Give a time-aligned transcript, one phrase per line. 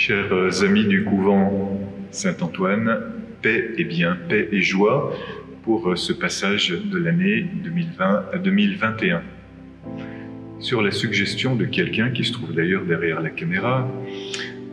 [0.00, 1.78] Chers amis du couvent
[2.10, 3.00] Saint-Antoine,
[3.42, 5.14] paix et bien, paix et joie
[5.62, 9.22] pour ce passage de l'année 2020 à 2021.
[10.58, 13.86] Sur la suggestion de quelqu'un qui se trouve d'ailleurs derrière la caméra,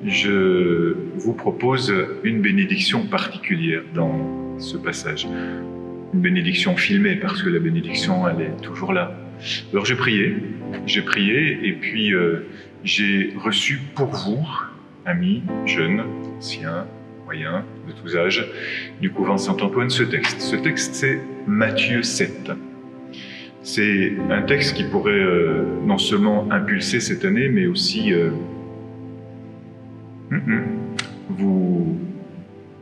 [0.05, 5.27] je vous propose une bénédiction particulière dans ce passage.
[6.13, 9.13] Une bénédiction filmée parce que la bénédiction, elle est toujours là.
[9.73, 10.37] Alors j'ai prié,
[10.85, 12.47] j'ai prié et puis euh,
[12.85, 14.47] j'ai reçu pour vous,
[15.07, 16.03] amis, jeunes,
[16.37, 16.85] anciens,
[17.25, 18.45] moyens, de tous âges,
[19.01, 20.41] du couvent Saint-Antoine, ce texte.
[20.41, 22.51] Ce texte, c'est Matthieu 7.
[23.63, 28.29] C'est un texte qui pourrait euh, non seulement impulser cette année, mais aussi euh,
[30.31, 30.63] hum, hum,
[31.29, 31.97] vous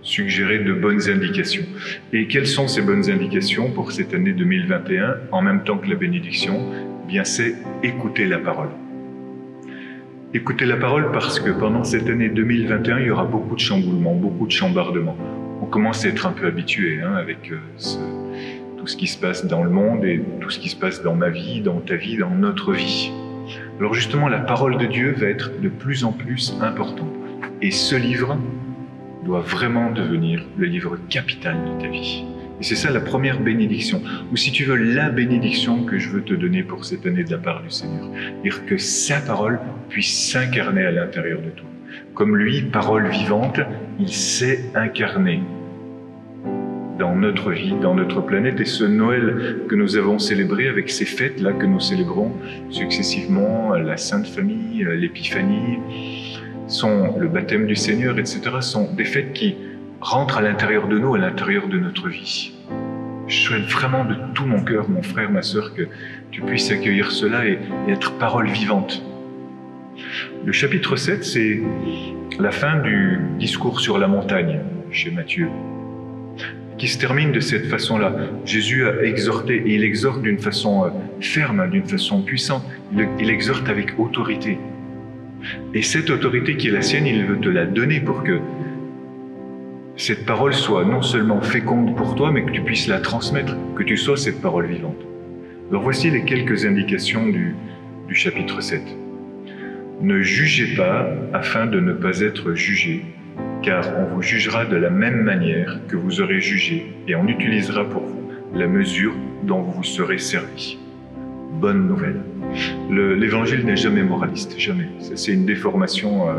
[0.01, 1.65] suggérer de bonnes indications.
[2.13, 5.95] Et quelles sont ces bonnes indications pour cette année 2021, en même temps que la
[5.95, 6.59] bénédiction?
[7.03, 8.69] Eh Bien, c'est écouter la parole.
[10.35, 14.15] Écouter la parole parce que pendant cette année 2021, il y aura beaucoup de chamboulements,
[14.15, 15.15] beaucoup de chambardements.
[15.61, 17.57] On commence à être un peu habitué hein, avec euh,
[18.77, 21.15] tout ce qui se passe dans le monde et tout ce qui se passe dans
[21.15, 23.13] ma vie, dans ta vie, dans notre vie.
[23.79, 27.13] Alors justement, la parole de Dieu va être de plus en plus importante.
[27.61, 28.37] Et ce livre,
[29.23, 32.25] doit vraiment devenir le livre capital de ta vie.
[32.59, 36.21] Et c'est ça la première bénédiction, ou si tu veux la bénédiction que je veux
[36.21, 38.09] te donner pour cette année de la part du Seigneur.
[38.43, 41.67] Dire que sa parole puisse s'incarner à l'intérieur de toi.
[42.13, 43.59] Comme lui, parole vivante,
[43.99, 45.41] il s'est incarné
[46.97, 48.59] dans notre vie, dans notre planète.
[48.59, 52.31] Et ce Noël que nous avons célébré avec ces fêtes-là que nous célébrons
[52.69, 55.79] successivement, la Sainte Famille, l'Épiphanie,
[56.67, 59.55] sont le baptême du Seigneur, etc., sont des fêtes qui
[60.05, 62.53] rentrent à l'intérieur de nous, à l'intérieur de notre vie.
[63.27, 65.87] Je souhaite vraiment de tout mon cœur, mon frère, ma sœur, que
[66.29, 67.57] tu puisses accueillir cela et,
[67.89, 69.01] être parole vivante.
[70.45, 71.59] Le chapitre 7, c'est
[72.39, 74.59] la fin du discours sur la montagne
[74.91, 75.49] chez Matthieu,
[76.77, 78.13] qui se termine de cette façon-là.
[78.45, 80.89] Jésus a exhorté, et il exhorte d'une façon euh,
[81.19, 82.63] ferme, d'une façon puissante,
[83.19, 84.59] il exhorte avec autorité.
[85.73, 88.39] Et cette autorité qui est la sienne, il veut te la donner pour que
[89.97, 93.83] cette parole soit non seulement féconde pour toi, mais que tu puisses la transmettre, que
[93.83, 95.01] tu sois cette parole vivante.
[95.69, 97.55] Alors voici les quelques indications du,
[98.11, 98.81] chapitre 7.
[100.01, 103.05] Ne jugez pas afin de ne pas être jugé,
[103.63, 107.85] car on vous jugera de la même manière que vous aurez jugé, et on utilisera
[107.85, 109.13] pour vous la mesure
[109.43, 110.77] dont vous vous serez servi.
[111.59, 112.21] Bonne nouvelle.
[112.89, 114.87] L'évangile n'est jamais moraliste, jamais.
[114.99, 116.33] C'est une déformation euh,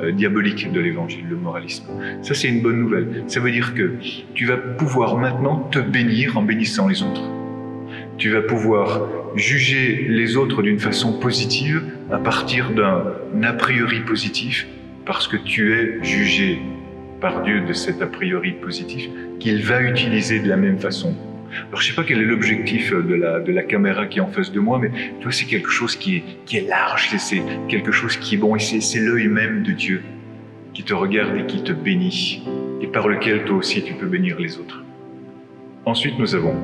[0.00, 1.86] euh, diabolique de l'évangile, le moralisme.
[2.22, 3.24] Ça, c'est une bonne nouvelle.
[3.26, 3.92] Ça veut dire que
[4.34, 7.22] tu vas pouvoir maintenant te bénir en bénissant les autres.
[8.16, 14.66] Tu vas pouvoir juger les autres d'une façon positive à partir d'un a priori positif
[15.04, 16.58] parce que tu es jugé
[17.20, 19.08] par Dieu de cet a priori positif
[19.40, 21.14] qu'il va utiliser de la même façon
[21.68, 24.22] alors, je sais pas quel est l'objectif euh, de la, de la caméra qui est
[24.22, 27.14] en face de moi, mais tu vois, c'est quelque chose qui est, qui est large,
[27.18, 30.02] c'est quelque chose qui est bon, et c'est l'œil même de Dieu
[30.72, 32.42] qui te regarde et qui te bénit,
[32.80, 34.82] et par lequel toi aussi tu peux bénir les autres.
[35.84, 36.56] Ensuite, nous avons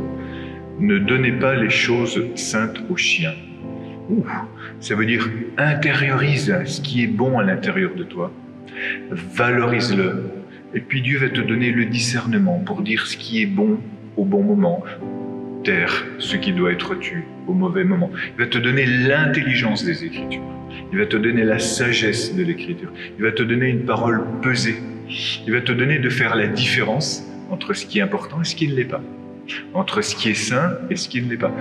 [0.81, 3.35] ne donnez pas les choses saintes aux chiens.
[4.81, 8.33] Ça veut dire intériorise ce qui est bon à l'intérieur de toi,
[9.11, 10.31] valorise-le,
[10.75, 13.79] et puis Dieu va te donner le discernement pour dire ce qui est bon
[14.21, 14.85] au bon moment,
[15.65, 18.11] taire ce qui doit être tu au mauvais moment.
[18.37, 20.43] Il va te donner l'intelligence des Écritures.
[20.93, 22.93] Il va te donner la sagesse de l'Écriture.
[23.19, 24.77] Il va te donner une parole pesée.
[25.47, 28.55] Il va te donner de faire la différence entre ce qui est important et ce
[28.55, 29.01] qui ne l'est pas.
[29.73, 31.53] Entre ce qui est sain et ce qui ne l'est pas.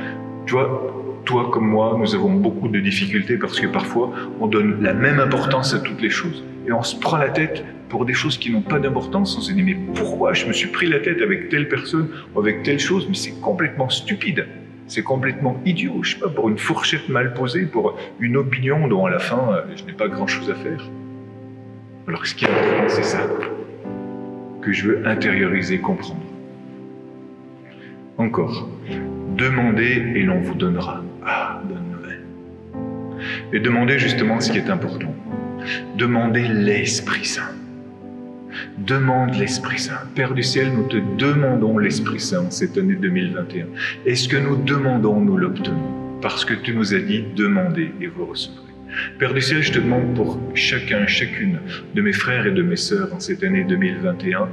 [0.46, 4.82] Tu vois, toi comme moi, nous avons beaucoup de difficultés parce que parfois, on donne
[4.82, 6.44] la même importance à toutes les choses.
[6.68, 9.38] Et on se prend la tête pour des choses qui n'ont pas d'importance.
[9.38, 12.40] On se dit, mais pourquoi je me suis pris la tête avec telle personne ou
[12.40, 13.08] avec telle chose?
[13.10, 14.48] Mais c'est complètement stupide.
[14.88, 19.06] C'est complètement idiot, je sais pas, pour une fourchette mal posée, pour une opinion dont
[19.06, 20.84] à la fin, euh, je n'ai pas grand-chose à faire.
[22.08, 23.20] Alors ce qui est important, c'est ça
[24.62, 26.24] que je veux intérioriser, comprendre.
[28.18, 28.68] Encore,
[29.38, 31.04] demandez et l'on vous donnera.
[33.52, 35.14] Et demandez justement ce qui est important.
[35.98, 37.52] Demandez l'Esprit Saint.
[38.78, 40.02] Demande l'Esprit Saint.
[40.16, 43.66] Père du ciel, nous te demandons l'Esprit Saint cette année 2021.
[44.06, 46.20] Et ce que nous demandons, nous l'obtenons?
[46.22, 48.70] Parce que tu nous as dit, demandez et vous recevrez.
[49.18, 51.60] Père du ciel, je te demande pour chacun, chacune
[51.96, 54.48] de mes frères et de mes sœurs en cette année 2021,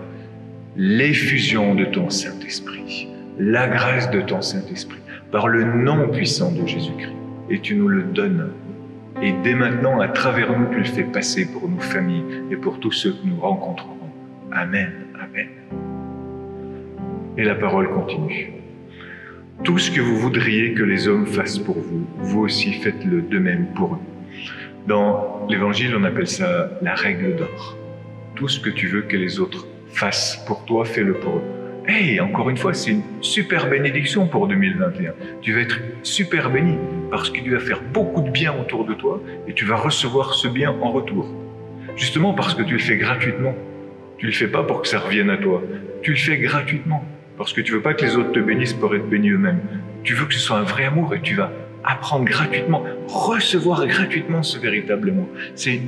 [0.77, 3.09] l'effusion de ton Saint-Esprit,
[3.39, 5.01] la grâce de ton Saint-Esprit,
[5.33, 7.13] par le nom puissant de Jésus-Christ.
[7.51, 8.51] Et tu nous le donnes
[9.23, 12.79] Et dès maintenant, à travers nous, tu le fais passer pour nos familles et pour
[12.81, 13.97] tous ceux que nous rencontrerons.
[14.53, 15.49] Amen, Amen.
[17.39, 18.53] Et la parole continue.
[19.65, 23.39] Tout ce que vous voudriez que les hommes fassent pour vous, vous aussi faites-le de
[23.39, 24.39] même pour eux.
[24.87, 27.77] Dans l'Évangile, on appelle ça la règle d'or.
[28.35, 31.56] Tout ce que tu veux que les autres fassent pour toi, fais-le pour eux.
[31.89, 35.13] Hey, encore une fois, c'est une super bénédiction pour 2021.
[35.41, 36.77] Tu vas être super béni
[37.13, 40.35] parce que tu vas faire beaucoup de bien autour de toi et tu vas recevoir
[40.35, 41.29] ce bien en retour.
[41.95, 43.55] Justement parce que tu le fais gratuitement.
[44.19, 45.63] Tu le fais pas pour que ça revienne à toi.
[46.03, 47.05] Tu le fais gratuitement
[47.39, 49.61] parce que tu veux pas que les autres te bénissent pour être bénis eux-mêmes.
[50.03, 51.53] Tu veux que ce soit un vrai amour et tu vas
[51.85, 55.29] apprendre gratuitement, recevoir gratuitement ce véritable amour.
[55.55, 55.81] C'est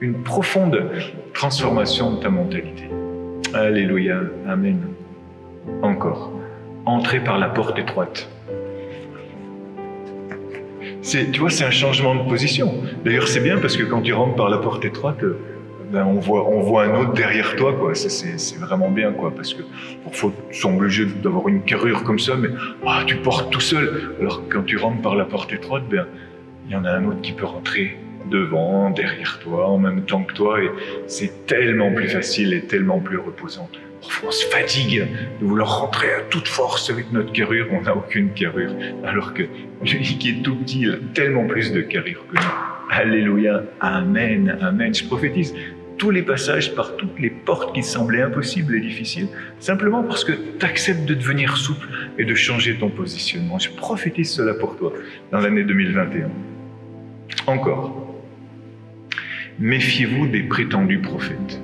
[0.00, 0.90] une profonde
[1.32, 2.90] transformation de ta mentalité.
[3.54, 4.22] Alléluia.
[4.48, 4.80] Amen.
[5.82, 6.32] Encore.
[6.84, 8.28] Entrer par la porte étroite.
[11.02, 12.74] Tu vois, c'est un changement de position.
[13.04, 15.22] D'ailleurs, c'est bien parce que quand tu rentres par la porte étroite,
[15.92, 17.94] ben, on, voit, on voit un autre derrière toi, quoi.
[17.94, 19.32] C'est, vraiment bien, quoi.
[19.34, 19.62] Parce que
[20.02, 22.48] parfois, tu sont obligé d'avoir une carrure comme ça, mais
[22.84, 24.16] ah, tu portes tout seul.
[24.20, 26.06] Alors quand tu rentres par la porte étroite, ben,
[26.66, 27.96] il y en a un autre qui peut rentrer
[28.28, 30.70] devant, derrière toi, en même temps que toi, et
[31.06, 33.68] c'est tellement plus facile et tellement plus reposant.
[34.26, 35.06] On se fatigue
[35.40, 38.72] de vouloir rentrer à toute force avec notre carrure, on n'a aucune carrure,
[39.04, 39.42] alors que
[39.82, 42.50] lui qui est tout petit, a tellement plus de carrure que nous.
[42.90, 44.94] Alléluia, Amen, Amen.
[44.94, 45.54] Je prophétise
[45.98, 50.32] tous les passages par toutes les portes qui semblaient impossibles et difficiles, simplement parce que
[50.32, 51.88] tu acceptes de devenir souple
[52.18, 53.58] et de changer ton positionnement.
[53.58, 54.92] Je prophétise cela pour toi
[55.32, 56.28] dans l'année 2021.
[57.46, 58.14] Encore,
[59.58, 61.60] méfiez-vous des prétendus prophètes.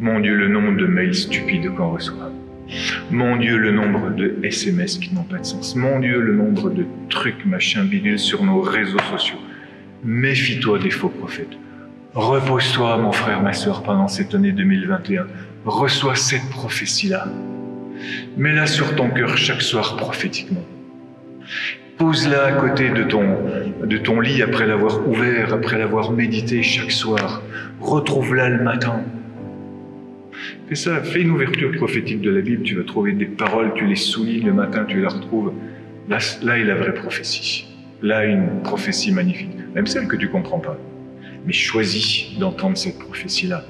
[0.00, 2.30] Mon Dieu, le nombre de mails stupides qu'on reçoit.
[3.10, 5.76] Mon Dieu, le nombre de SMS qui n'ont pas de sens.
[5.76, 9.38] Mon Dieu, le nombre de trucs, machin, bidule sur nos réseaux sociaux.
[10.04, 11.56] Méfie-toi des faux prophètes.
[12.14, 15.26] Repose-toi, mon frère, ma soeur, pendant cette année 2021.
[15.64, 17.28] Reçois cette prophétie-là.
[18.36, 20.64] Mets-la sur ton cœur chaque soir prophétiquement.
[21.98, 23.22] Pose-la à côté de ton,
[23.84, 27.42] de ton lit après l'avoir ouvert, après l'avoir médité chaque soir.
[27.80, 29.02] Retrouve-la le matin.
[30.68, 33.86] Fais ça, fais une ouverture prophétique de la Bible, tu vas trouver des paroles, tu
[33.86, 35.52] les soulignes le matin, tu les retrouves.
[36.08, 37.66] Là, là est la vraie prophétie.
[38.02, 40.78] Là, une prophétie magnifique, même celle que tu comprends pas
[41.46, 43.64] mais choisis d'entendre cette prophétie-là.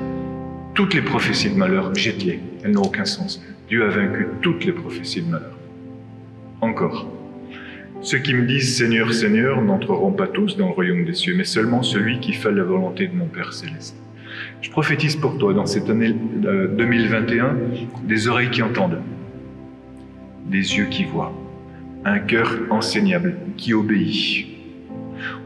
[0.75, 3.43] Toutes les prophéties de malheur, jette-les, elles n'ont aucun sens.
[3.69, 5.57] Dieu a vaincu toutes les prophéties de malheur.
[6.61, 7.11] Encore.
[8.01, 11.45] Ceux qui me disent Seigneur, Seigneur n'entreront pas tous dans le royaume des cieux, mais
[11.45, 13.97] seulement celui qui fait la volonté de mon Père céleste.
[14.61, 17.53] Je prophétise pour toi dans cette année 2021 euh,
[18.05, 19.01] des oreilles qui entendent,
[20.47, 21.33] des yeux qui voient,
[22.05, 24.47] un cœur enseignable qui obéit,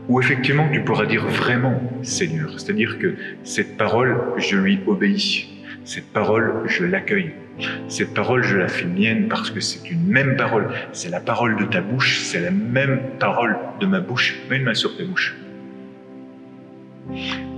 [0.08, 2.58] où effectivement tu pourras dire vraiment Seigneur.
[2.58, 5.48] C'est-à-dire que cette parole, je lui obéis.
[5.84, 7.32] Cette parole, je l'accueille.
[7.88, 10.68] Cette parole, je la fais mienne parce que c'est une même parole.
[10.92, 14.36] C'est la parole de ta bouche, c'est la même parole de ma bouche.
[14.50, 15.34] Mets une main sur ta bouche.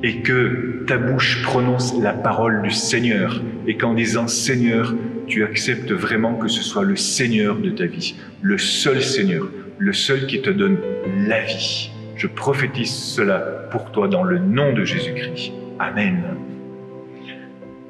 [0.02, 3.42] Et que ta bouche prononce la parole du Seigneur.
[3.66, 4.94] Et qu'en disant Seigneur,
[5.26, 8.14] tu acceptes vraiment que ce soit le Seigneur de ta vie.
[8.42, 9.48] Le seul Seigneur.
[9.78, 10.78] Le seul qui te donne
[11.26, 11.90] la vie.
[12.16, 13.38] Je prophétise cela
[13.70, 15.52] pour toi dans le nom de Jésus-Christ.
[15.78, 16.22] Amen.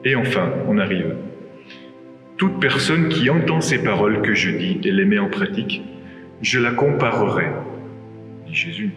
[0.04, 1.14] Et enfin, on arrive.
[2.36, 5.82] Toute personne qui entend ces paroles que je dis et les met en pratique,
[6.40, 7.46] je la comparerai,
[8.46, 8.92] dit Jésus,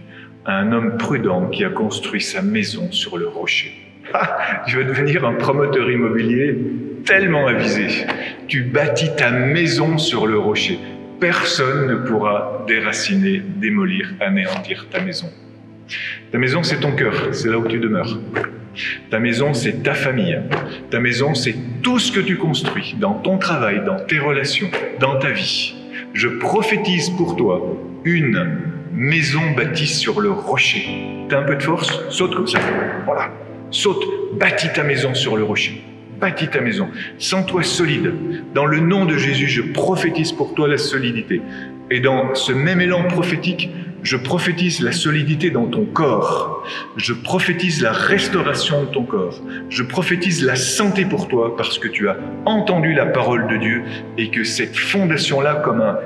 [0.46, 3.74] à un homme prudent qui a construit sa maison sur le rocher.
[4.14, 6.58] Ah, je vais devenir un promoteur immobilier
[7.06, 8.06] tellement avisé.
[8.48, 10.80] Tu bâtis ta maison sur le rocher
[11.22, 15.30] personne ne pourra déraciner, démolir, anéantir ta maison.
[16.32, 18.18] Ta maison, c'est ton cœur, c'est là où tu demeures.
[19.12, 20.40] Ta maison, c'est ta famille.
[20.90, 24.70] Ta maison, c'est tout ce que tu construis dans ton travail, dans tes relations,
[25.00, 25.76] dans ta vie.
[26.14, 31.26] Je prophétise pour toi une maison bâtie sur le rocher.
[31.30, 32.00] T'as un peu de force?
[32.10, 32.60] Saute comme ça.
[33.06, 33.32] Voilà.
[33.70, 34.04] Saute,
[34.38, 35.84] bâtis ta maison sur le rocher
[36.22, 36.88] bâtis ta maison.
[37.18, 38.14] Sens-toi solide.
[38.54, 41.42] Dans le nom de Jésus, je prophétise pour toi la solidité.
[41.90, 43.70] Et dans ce même élan prophétique,
[44.04, 46.64] je prophétise la solidité dans ton corps.
[46.96, 49.42] Je prophétise la restauration de ton corps.
[49.70, 53.84] Je prophétise la santé pour toi parce que tu as entendu la parole de Dieu
[54.18, 55.98] et que cette fondation-là, comme un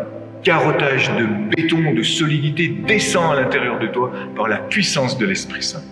[0.46, 1.26] carottage de
[1.56, 5.84] béton, de solidité, descend à l'intérieur de toi par la puissance de l'Esprit Saint.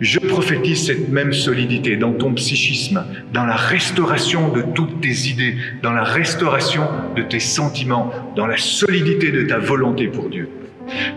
[0.00, 5.56] Je prophétise cette même solidité dans ton psychisme, dans la restauration de toutes tes idées,
[5.82, 6.84] dans la restauration
[7.16, 10.48] de tes sentiments, dans la solidité de ta volonté pour Dieu.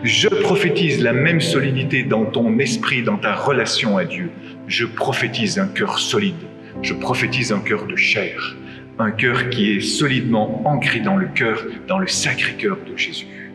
[0.03, 4.31] Je prophétise la même solidité dans ton esprit, dans ta relation à Dieu.
[4.67, 6.41] Je prophétise un cœur solide.
[6.81, 8.55] Je prophétise un cœur de chair.
[9.01, 13.51] Un cœur qui est solidement ancré dans le cœur, dans le sacré cœur de Jésus.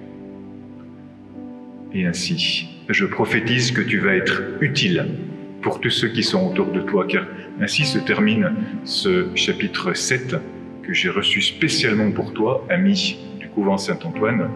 [1.94, 5.06] Et ainsi, je prophétise que tu vas être utile
[5.62, 7.26] pour tous ceux qui sont autour de toi, car
[7.60, 10.34] ainsi se termine ce chapitre 7
[10.82, 14.50] que j'ai reçu spécialement pour toi, ami du couvent Saint-Antoine.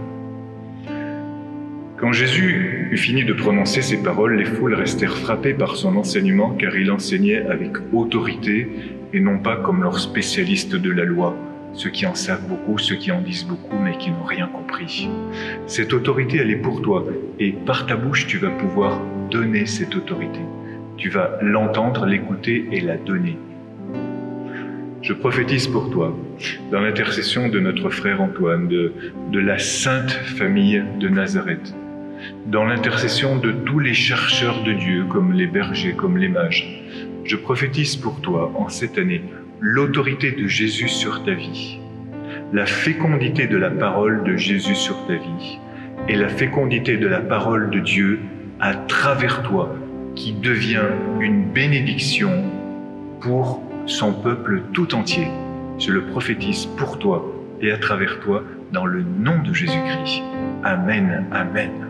[1.99, 6.51] Quand Jésus eut fini de prononcer ces paroles, les foules restèrent frappées par son enseignement,
[6.51, 8.67] car il enseignait avec autorité
[9.13, 11.37] et non pas comme leurs spécialistes de la loi,
[11.73, 15.09] ceux qui en savent beaucoup, ceux qui en disent beaucoup, mais qui n'ont rien compris.
[15.67, 17.05] Cette autorité, elle est pour toi,
[17.39, 19.01] et par ta bouche, tu vas pouvoir
[19.31, 20.41] donner cette autorité.
[20.97, 23.39] Tu vas l'entendre, l'écouter et la donner.
[25.03, 26.15] Je prophétise pour toi,
[26.71, 28.93] dans l'intercession de notre frère Antoine, de,
[29.39, 31.75] la sainte famille de Nazareth,
[32.47, 36.83] dans l'intercession de tous les chercheurs de Dieu, comme les bergers, comme les mages.
[37.31, 39.23] Je prophétise pour toi, en cette année,
[39.61, 41.79] l'autorité de Jésus sur ta vie,
[42.53, 45.61] la fécondité de la parole de Jésus sur ta vie
[46.09, 48.19] et la fécondité de la parole de Dieu
[48.59, 49.77] à travers toi
[50.17, 50.89] qui devient
[51.21, 52.33] une bénédiction
[53.21, 55.29] pour son peuple tout entier.
[55.79, 60.25] Je le prophétise pour toi et à travers toi dans le nom de Jésus-Christ.
[60.65, 61.90] Amen, Amen.